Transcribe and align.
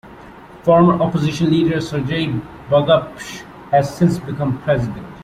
Former 0.63 0.99
opposition 0.99 1.51
leader 1.51 1.79
Sergei 1.79 2.25
Bagapsh 2.71 3.43
has 3.69 3.95
since 3.95 4.17
become 4.17 4.59
president. 4.63 5.05